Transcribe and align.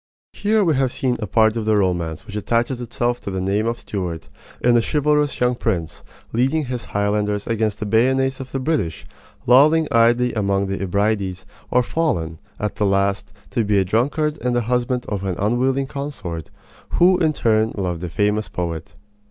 Here 0.33 0.63
we 0.63 0.73
have 0.77 0.91
seen 0.91 1.15
a 1.19 1.27
part 1.27 1.55
of 1.55 1.65
the 1.65 1.77
romance 1.77 2.25
which 2.25 2.35
attaches 2.35 2.81
itself 2.81 3.21
to 3.21 3.29
the 3.29 3.39
name 3.39 3.67
of 3.67 3.79
Stuart 3.79 4.31
in 4.59 4.73
the 4.73 4.81
chivalrous 4.81 5.39
young 5.39 5.53
prince, 5.53 6.01
leading 6.33 6.65
his 6.65 6.85
Highlanders 6.85 7.45
against 7.45 7.79
the 7.79 7.85
bayonets 7.85 8.39
of 8.39 8.51
the 8.51 8.59
British, 8.59 9.05
lolling 9.45 9.87
idly 9.91 10.33
among 10.33 10.65
the 10.65 10.77
Hebrides, 10.79 11.45
or 11.69 11.83
fallen, 11.83 12.39
at 12.59 12.77
the 12.77 12.85
last, 12.87 13.31
to 13.51 13.63
be 13.63 13.77
a 13.77 13.85
drunkard 13.85 14.39
and 14.41 14.55
the 14.55 14.61
husband 14.61 15.05
of 15.07 15.23
an 15.23 15.35
unwilling 15.37 15.85
consort, 15.85 16.49
who 16.93 17.19
in 17.19 17.27
her 17.33 17.33
turn 17.33 17.73
loved 17.77 18.03
a 18.03 18.09
famous 18.09 18.49
poet. 18.49 18.95